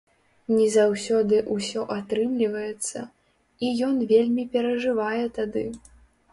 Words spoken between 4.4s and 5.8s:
перажывае тады.